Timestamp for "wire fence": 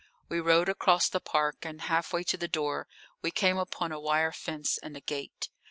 3.99-4.79